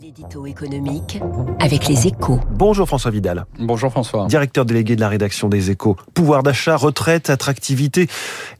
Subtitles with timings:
[0.00, 1.20] L'édito économique
[1.60, 2.40] avec les échos.
[2.50, 3.44] Bonjour François Vidal.
[3.58, 4.26] Bonjour François.
[4.26, 5.96] Directeur délégué de la rédaction des échos.
[6.14, 8.08] Pouvoir d'achat, retraite, attractivité.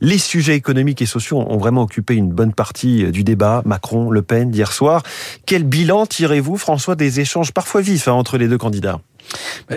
[0.01, 4.51] Les sujets économiques et sociaux ont vraiment occupé une bonne partie du débat Macron-Le Pen
[4.51, 5.03] d'hier soir.
[5.47, 9.01] Quel bilan tirez-vous François des échanges parfois vifs hein, entre les deux candidats?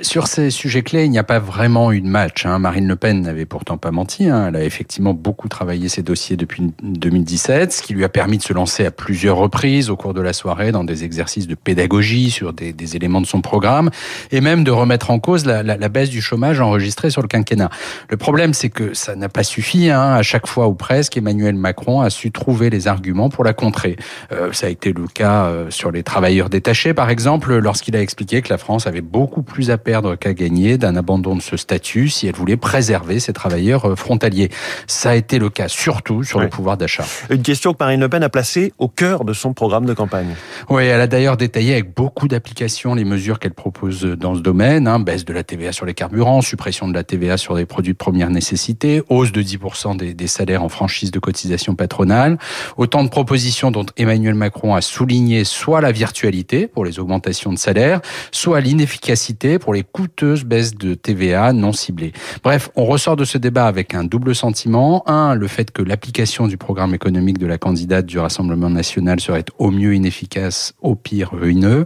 [0.01, 2.45] Sur ces sujets clés, il n'y a pas vraiment eu de match.
[2.45, 2.59] Hein.
[2.59, 4.29] Marine Le Pen n'avait pourtant pas menti.
[4.29, 4.47] Hein.
[4.49, 8.43] Elle a effectivement beaucoup travaillé ses dossiers depuis 2017, ce qui lui a permis de
[8.43, 12.31] se lancer à plusieurs reprises au cours de la soirée dans des exercices de pédagogie
[12.31, 13.89] sur des, éléments de son programme
[14.31, 17.69] et même de remettre en cause la, baisse du chômage enregistrée sur le quinquennat.
[18.09, 19.89] Le problème, c'est que ça n'a pas suffi.
[19.89, 20.13] Hein.
[20.13, 23.97] À chaque fois ou presque, Emmanuel Macron a su trouver les arguments pour la contrer.
[24.31, 28.01] Euh, ça a été le cas euh, sur les travailleurs détachés, par exemple, lorsqu'il a
[28.01, 31.57] expliqué que la France avait beaucoup plus à perdre qu'à gagner d'un abandon de ce
[31.57, 34.49] statut si elle voulait préserver ses travailleurs euh, frontaliers.
[34.87, 37.05] Ça a été le cas surtout sur le pouvoir d'achat.
[37.29, 40.35] Une question que Marine Le Pen a placée au cœur de son programme de campagne.
[40.69, 44.87] Oui, elle a d'ailleurs détaillé avec beaucoup d'applications les mesures qu'elle propose dans ce domaine.
[44.87, 47.93] Hein, baisse de la TVA sur les carburants, suppression de la TVA sur les produits
[47.93, 52.37] de première nécessité, hausse de 10% des, des salaires en franchise de cotisation patronale.
[52.77, 57.57] Autant de propositions dont Emmanuel Macron a souligné soit la virtualité pour les augmentations de
[57.57, 59.24] salaire, soit l'inefficacité
[59.59, 62.13] pour les coûteuses baisses de TVA non ciblées.
[62.43, 65.03] Bref, on ressort de ce débat avec un double sentiment.
[65.07, 69.45] Un, le fait que l'application du programme économique de la candidate du Rassemblement national serait
[69.57, 71.85] au mieux inefficace, au pire ruineux.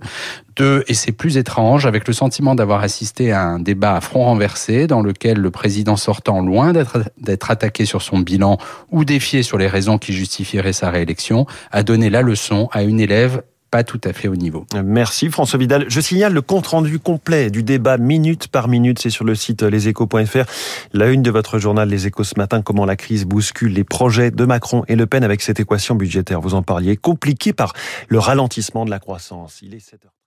[0.56, 4.26] Deux, et c'est plus étrange, avec le sentiment d'avoir assisté à un débat à front
[4.26, 8.58] renversé dans lequel le président sortant, loin d'être attaqué sur son bilan
[8.92, 13.00] ou défié sur les raisons qui justifieraient sa réélection, a donné la leçon à une
[13.00, 14.66] élève pas tout à fait au niveau.
[14.84, 15.86] Merci François Vidal.
[15.88, 20.46] Je signale le compte-rendu complet du débat minute par minute, c'est sur le site leséchos.fr.
[20.94, 24.32] La une de votre journal Les Échos ce matin, comment la crise bouscule les projets
[24.32, 26.42] de Macron et Le Pen avec cette équation budgétaire.
[26.42, 27.74] Vous en parliez, compliquée par
[28.08, 29.60] le ralentissement de la croissance.
[29.62, 30.19] Il est 7 heures.